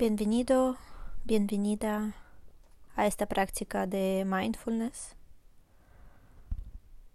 [0.00, 0.78] Bienvenido,
[1.24, 2.14] bienvenida
[2.96, 5.14] a esta práctica de mindfulness.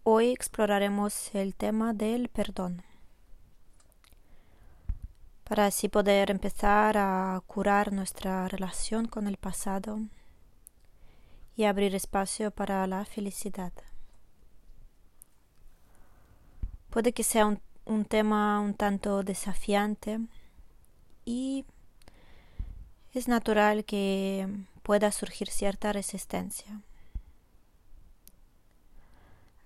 [0.04, 2.84] Hoy exploraremos el tema del perdón
[5.46, 10.02] para así poder empezar a curar nuestra relación con el pasado
[11.56, 13.74] y abrir espacio para la felicidad.
[16.92, 20.20] Puede que sea un, un tema un tanto desafiante
[21.26, 21.66] y
[23.16, 24.48] es natural que
[24.84, 26.82] pueda surgir cierta resistencia.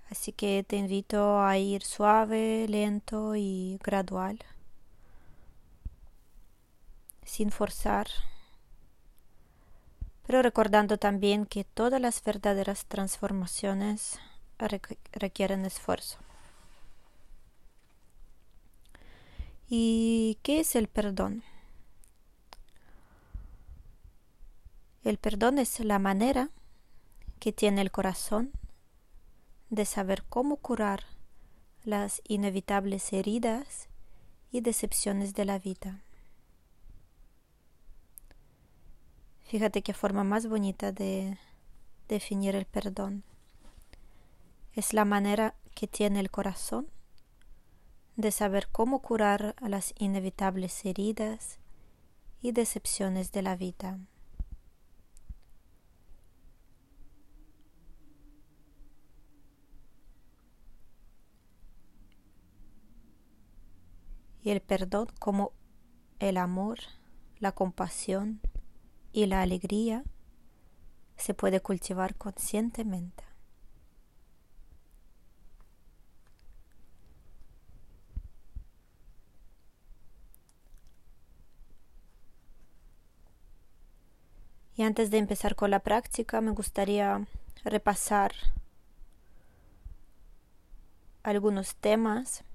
[0.09, 4.39] Así que te invito a ir suave, lento y gradual,
[7.23, 8.07] sin forzar,
[10.25, 14.19] pero recordando también que todas las verdaderas transformaciones
[15.11, 16.17] requieren esfuerzo.
[19.69, 21.43] ¿Y qué es el perdón?
[25.03, 26.49] El perdón es la manera
[27.39, 28.51] que tiene el corazón
[29.69, 31.05] de saber cómo curar
[31.83, 33.87] las inevitables heridas
[34.51, 36.01] y decepciones de la vida.
[39.45, 41.37] Fíjate qué forma más bonita de
[42.07, 43.23] definir el perdón.
[44.73, 46.87] Es la manera que tiene el corazón
[48.15, 51.57] de saber cómo curar las inevitables heridas
[52.41, 53.97] y decepciones de la vida.
[64.51, 65.51] El perdón como
[66.19, 66.79] el amor,
[67.39, 68.41] la compasión
[69.11, 70.03] y la alegría
[71.17, 73.23] se puede cultivar conscientemente.
[84.75, 87.27] Y antes de empezar con la práctica, me gustaría
[87.65, 88.31] repasar
[91.21, 92.45] algunos temas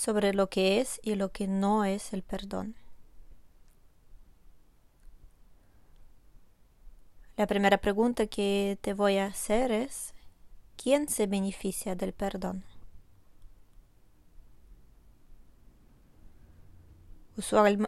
[0.00, 2.74] sobre lo que es y lo que no es el perdón.
[7.36, 10.14] La primera pregunta que te voy a hacer es,
[10.82, 12.64] ¿quién se beneficia del perdón?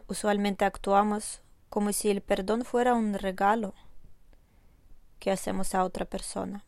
[0.07, 3.73] usualmente actuamos como si el perdón fuera un regalo
[5.19, 6.63] que hacemos a otra persona.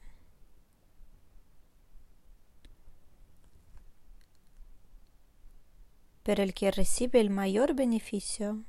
[6.25, 8.63] Pero el que recibe el mayor beneficio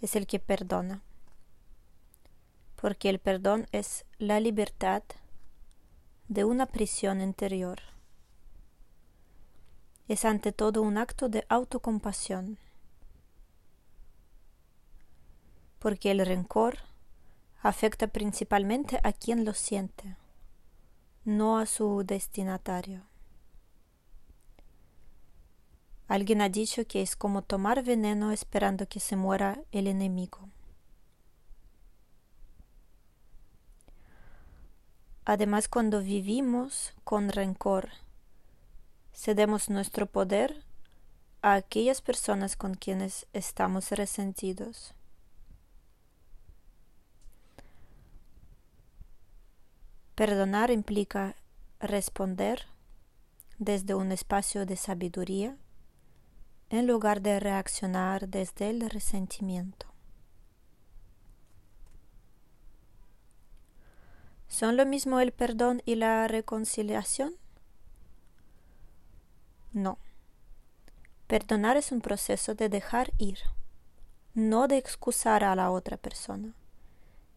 [0.00, 1.04] es el que perdona,
[2.74, 5.04] porque el perdón es la libertad
[6.26, 7.78] de una prisión interior.
[10.08, 12.58] Es ante todo un acto de autocompasión,
[15.78, 16.78] porque el rencor
[17.62, 20.16] afecta principalmente a quien lo siente,
[21.24, 23.09] no a su destinatario.
[26.10, 30.40] Alguien ha dicho que es como tomar veneno esperando que se muera el enemigo.
[35.24, 37.90] Además, cuando vivimos con rencor,
[39.14, 40.64] cedemos nuestro poder
[41.42, 44.94] a aquellas personas con quienes estamos resentidos.
[50.16, 51.36] Perdonar implica
[51.78, 52.66] responder
[53.60, 55.56] desde un espacio de sabiduría
[56.70, 59.86] en lugar de reaccionar desde el resentimiento.
[64.46, 67.34] ¿Son lo mismo el perdón y la reconciliación?
[69.72, 69.98] No.
[71.26, 73.38] Perdonar es un proceso de dejar ir,
[74.34, 76.54] no de excusar a la otra persona,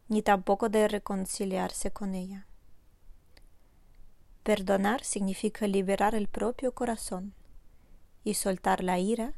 [0.09, 2.45] ni tampoco de reconciliarse con ella.
[4.43, 7.33] Perdonar significa liberar el propio corazón
[8.23, 9.33] y soltar la ira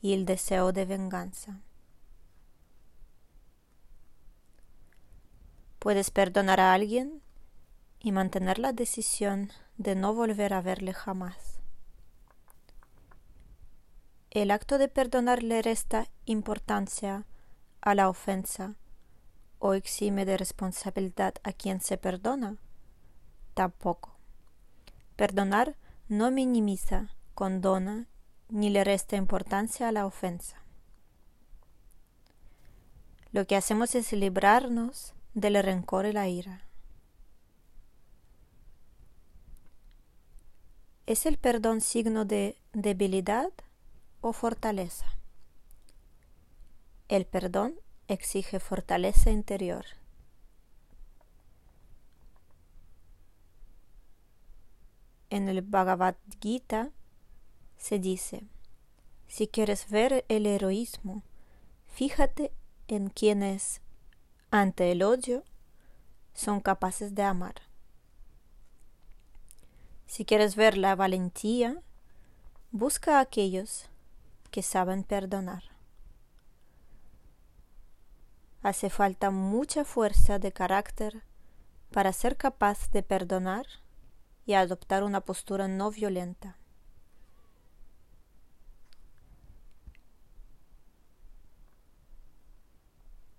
[0.00, 1.60] y el deseo de venganza.
[5.78, 7.22] Puedes perdonar a alguien
[8.00, 11.58] y mantener la decisión de no volver a verle jamás.
[14.30, 17.24] El acto de perdonar le resta importancia
[17.80, 18.74] a la ofensa
[19.58, 22.56] o exime de responsabilidad a quien se perdona.
[23.54, 24.16] Tampoco.
[25.16, 25.76] Perdonar
[26.08, 28.06] no minimiza, condona
[28.48, 30.62] ni le resta importancia a la ofensa.
[33.32, 36.62] Lo que hacemos es librarnos del rencor y la ira.
[41.06, 43.50] ¿Es el perdón signo de debilidad
[44.20, 45.06] o fortaleza.
[47.08, 47.74] El perdón
[48.08, 49.84] exige fortaleza interior.
[55.30, 56.90] En el Bhagavad Gita
[57.78, 58.44] se dice,
[59.28, 61.22] si quieres ver el heroísmo,
[61.86, 62.52] fíjate
[62.88, 63.80] en quienes,
[64.50, 65.44] ante el odio,
[66.34, 67.54] son capaces de amar.
[70.06, 71.82] Si quieres ver la valentía,
[72.70, 73.88] busca a aquellos
[74.50, 75.64] que saben perdonar.
[78.62, 81.22] Hace falta mucha fuerza de carácter
[81.90, 83.66] para ser capaz de perdonar
[84.46, 86.57] y adoptar una postura no violenta.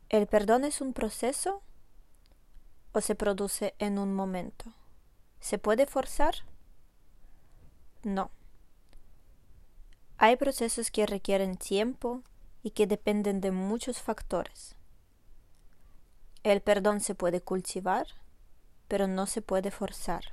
[0.10, 1.62] ¿El perdón es un proceso
[2.94, 4.74] o se produce en un momento?
[5.40, 6.34] ¿Se puede forzar?
[8.02, 8.32] No.
[10.18, 12.24] Hay procesos que requieren tiempo
[12.64, 14.76] y que dependen de muchos factores.
[16.42, 18.08] El perdón se puede cultivar,
[18.88, 20.24] pero no se puede forzar.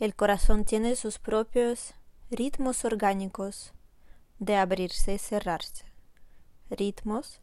[0.00, 1.94] El corazón tiene sus propios
[2.30, 3.72] ritmos orgánicos
[4.40, 5.84] de abrirse y cerrarse,
[6.68, 7.40] ritmos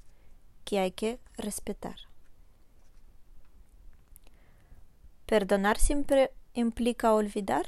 [0.69, 1.95] que hay que respetar.
[5.25, 7.65] ¿Perdonar siempre implica olvidar?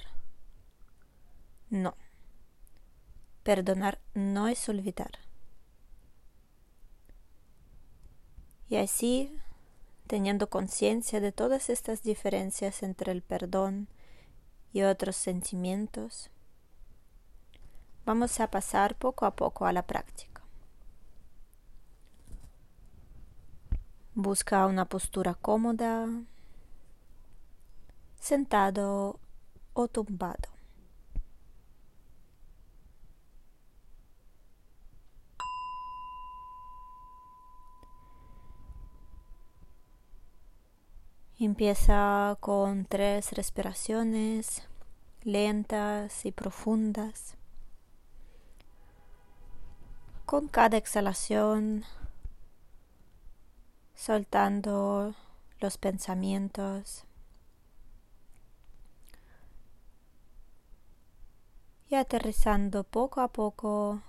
[1.72, 1.96] No.
[3.42, 5.18] Perdonar no es olvidar.
[8.70, 9.36] Y así,
[10.06, 13.88] teniendo conciencia de todas estas diferencias entre el perdón
[14.74, 16.30] y otros sentimientos,
[18.06, 20.31] vamos a pasar poco a poco a la práctica.
[24.14, 26.06] Busca una postura cómoda,
[28.20, 29.20] sentado
[29.74, 30.50] o tumbado.
[41.40, 44.68] Empieza con tres respiraciones
[45.24, 47.36] lentas y profundas.
[50.26, 51.84] Con cada exhalación,
[54.02, 55.14] soltando
[55.60, 57.04] los pensamientos
[61.88, 64.02] y aterrizando poco a poco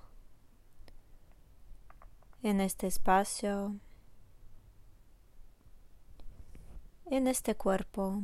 [2.42, 3.76] en este espacio
[7.10, 8.22] en este cuerpo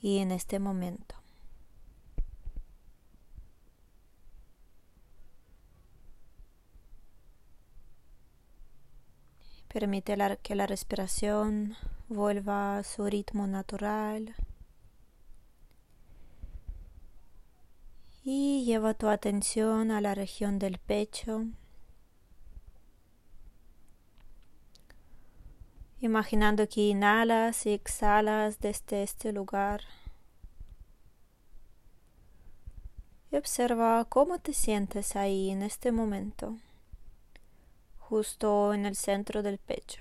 [0.00, 1.17] y en este momento.
[9.72, 11.76] Permite que la respiración
[12.08, 14.34] vuelva a su ritmo natural
[18.24, 21.44] y lleva tu atención a la región del pecho.
[26.00, 29.82] imaginando que inhalas y exhalas desde este lugar.
[33.30, 36.56] Y observa cómo te sientes ahí en este momento,
[38.08, 40.00] justo en el centro del pecho.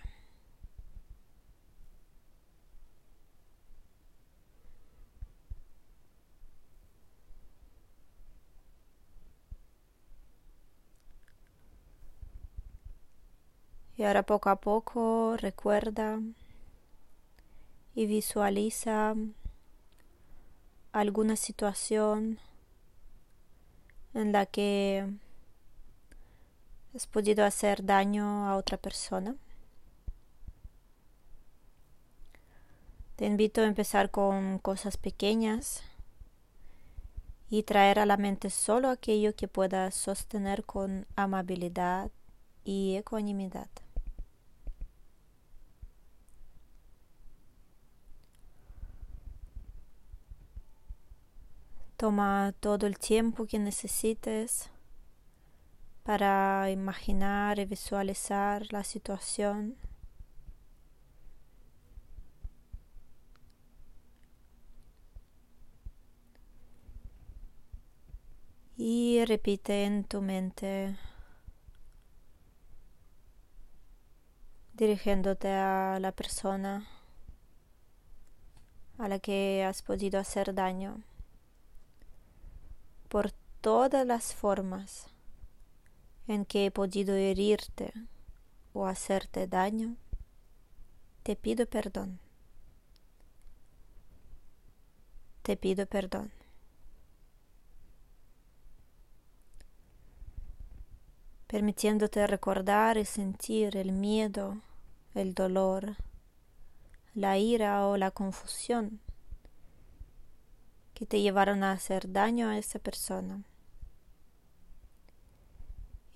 [13.97, 16.19] Y ahora poco a poco recuerda
[17.93, 19.15] y visualiza
[20.93, 22.39] alguna situación
[24.13, 25.07] en la que
[26.97, 29.35] has podido hacer daño a otra persona.
[33.15, 35.83] Te invito a empezar con cosas pequeñas
[37.51, 42.09] y traer a la mente solo aquello que puedas sostener con amabilidad
[42.63, 43.69] y ecuanimidad.
[51.95, 54.71] Toma todo el tiempo que necesites
[56.07, 59.75] para imaginar y visualizar la situación.
[68.77, 70.95] Y repite en tu mente,
[74.75, 76.87] dirigiéndote a la persona
[78.97, 81.01] a la que has podido hacer daño
[83.09, 85.16] por todas las formas
[86.27, 87.93] en que he podido herirte
[88.73, 89.95] o hacerte daño,
[91.23, 92.19] te pido perdón.
[95.41, 96.31] Te pido perdón.
[101.47, 104.57] Permitiéndote recordar y sentir el miedo,
[105.15, 105.95] el dolor,
[107.13, 108.99] la ira o la confusión
[110.93, 113.43] que te llevaron a hacer daño a esa persona.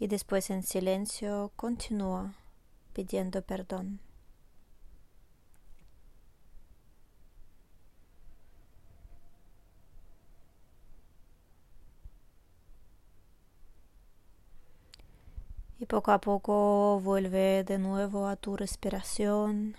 [0.02, 2.34] Y después en silencio continúa
[2.92, 4.00] pidiendo perdón.
[15.78, 19.76] Y poco a poco vuelve de nuevo a tu respiración.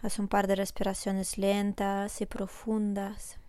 [0.00, 3.40] Haz un par de respiraciones lentas y profundas,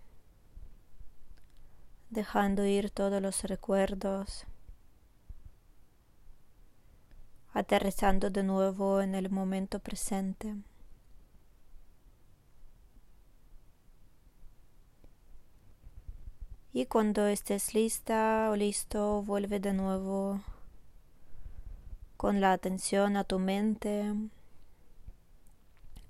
[2.10, 4.46] dejando ir todos los recuerdos,
[7.54, 10.56] aterrizando de nuevo en el momento presente.
[16.74, 20.42] Y cuando estés lista o listo, vuelve de nuevo
[22.18, 24.14] con la atención a tu mente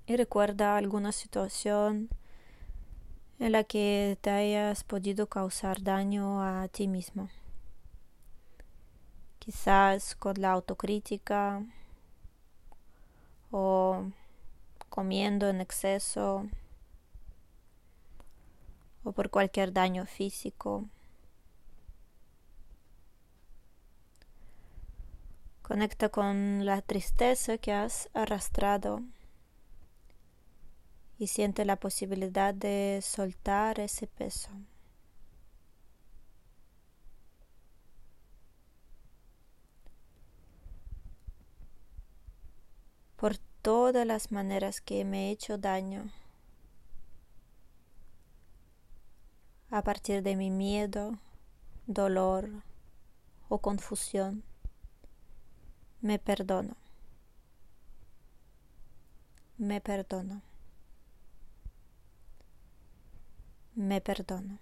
[0.06, 2.08] y recuerda alguna situación
[3.38, 7.28] en la que te hayas podido causar daño a ti mismo.
[9.38, 11.64] Quizás con la autocrítica
[13.50, 14.04] o
[14.88, 16.48] comiendo en exceso
[19.04, 20.84] o por cualquier daño físico.
[25.62, 29.02] Conecta con la tristeza que has arrastrado
[31.18, 34.50] y siente la posibilidad de soltar ese peso.
[43.16, 46.10] Por todas las maneras que me he hecho daño.
[49.70, 51.18] a partir de mi miedo,
[51.86, 52.48] dolor
[53.48, 54.42] o confusión.
[56.00, 56.76] Me perdono.
[59.58, 60.47] Me perdono.
[63.78, 64.58] Me perdono.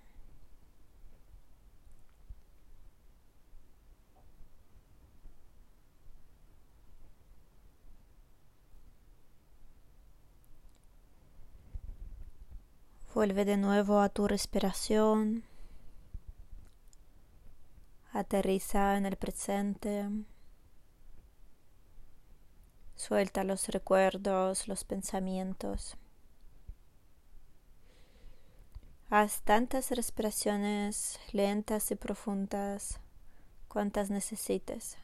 [13.14, 15.44] Vuelve de nuevo a tu respiración.
[18.12, 20.10] Aterriza en el presente.
[22.96, 25.96] Suelta los recuerdos, los pensamientos.
[29.08, 32.98] Haz tantas respiraciones lentas y profundas
[33.68, 34.98] cuantas necesites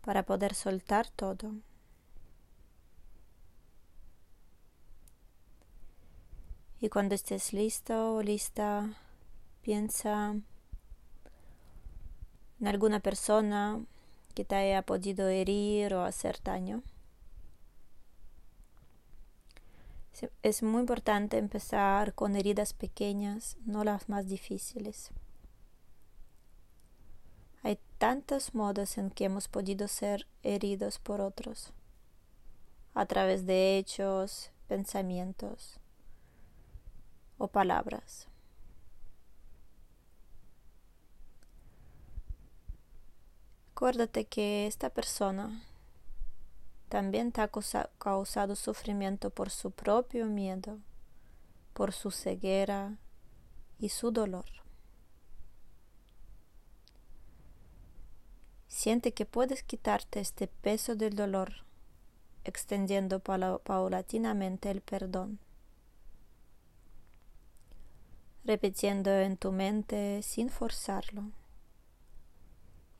[0.00, 1.52] para poder soltar todo.
[6.80, 8.90] Y cuando estés listo o lista,
[9.62, 10.34] piensa
[12.60, 13.80] en alguna persona
[14.34, 16.82] que te haya podido herir o hacer daño.
[20.42, 25.10] Es muy importante empezar con heridas pequeñas, no las más difíciles.
[27.62, 31.72] Hay tantos modos en que hemos podido ser heridos por otros,
[32.94, 35.78] a través de hechos, pensamientos
[37.38, 38.28] o palabras.
[43.72, 45.62] Acuérdate que esta persona
[46.88, 47.50] también te ha
[47.98, 50.78] causado sufrimiento por su propio miedo,
[51.72, 52.96] por su ceguera
[53.78, 54.46] y su dolor.
[58.68, 61.64] Siente que puedes quitarte este peso del dolor
[62.44, 65.40] extendiendo paulatinamente el perdón
[68.46, 71.32] repitiendo en tu mente sin forzarlo.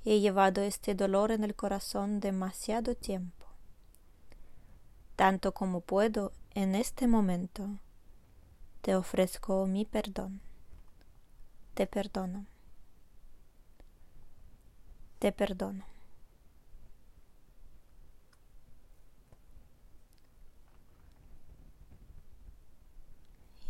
[0.05, 3.36] He llevado este dolor en el corazón demasiado tiempo.
[5.17, 7.69] Tanto como puedo en este momento,
[8.83, 10.43] te ofrezco mi perdón.
[11.75, 12.45] Te perdono.
[15.19, 15.85] Te perdono.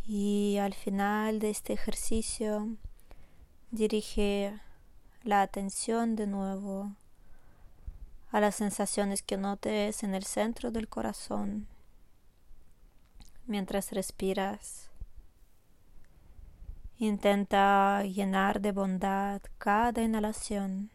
[0.07, 2.77] Y al final de este ejercicio
[3.71, 4.61] dirige
[5.25, 6.93] la atención de nuevo
[8.37, 11.67] a las sensaciones que notes en el centro del corazón
[13.47, 14.91] mientras respiras.
[16.99, 20.91] Intenta llenar de bondad cada inhalación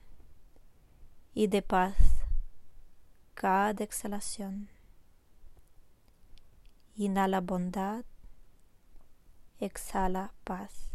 [1.33, 1.95] y de paz
[3.33, 4.69] cada exhalación.
[6.95, 8.05] Inhala bondad
[9.59, 10.90] exhala paz.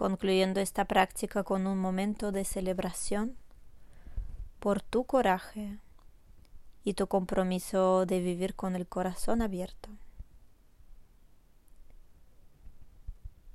[0.00, 3.36] Concluyendo esta práctica con un momento de celebración
[4.58, 5.76] por tu coraje
[6.82, 9.90] y tu compromiso de vivir con el corazón abierto.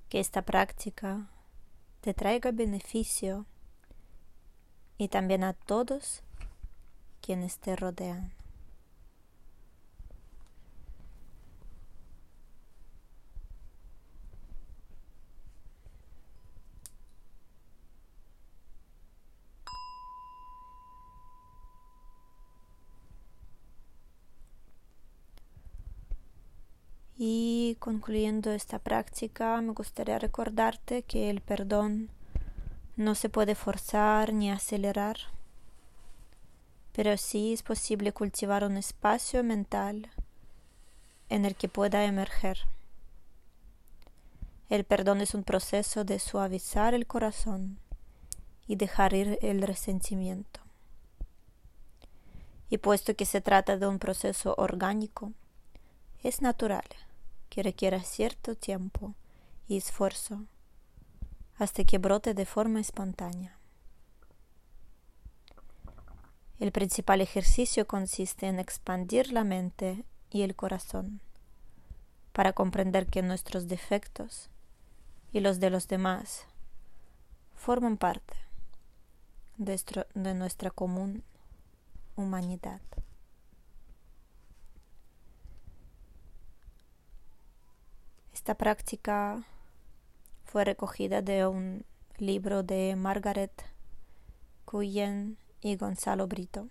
[0.08, 1.32] Que esta práctica
[2.02, 3.48] te traiga beneficio
[5.00, 6.22] y también a todos
[7.22, 8.36] quienes te rodean.
[27.18, 32.10] Y concluyendo esta práctica, me gustaría recordarte que el perdón
[32.96, 35.18] no se puede forzar ni acelerar,
[36.94, 40.10] pero sí es posible cultivar un espacio mental
[41.30, 42.58] en el que pueda emerger.
[44.72, 47.78] El perdón es un proceso de suavizar el corazón
[48.66, 50.60] y dejar ir el resentimiento.
[52.68, 55.34] Y puesto que se trata de un proceso orgánico,
[56.24, 57.05] es natural
[57.56, 59.16] que requiera cierto tiempo
[59.70, 60.44] y esfuerzo
[61.58, 63.58] hasta que brote de forma espontánea.
[66.60, 71.22] El principal ejercicio consiste en expandir la mente y el corazón
[72.34, 74.50] para comprender que nuestros defectos
[75.32, 76.48] y los de los demás
[77.56, 78.36] forman parte
[79.56, 81.24] de, nuestra común
[82.18, 82.82] humanidad.
[88.46, 89.44] Esta práctica
[90.44, 91.84] fue recogida de un
[92.20, 93.52] libro de Margaret
[94.66, 96.68] Cuyen y Gonzalo Brito.